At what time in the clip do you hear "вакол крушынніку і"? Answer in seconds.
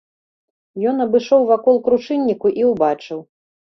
1.53-2.71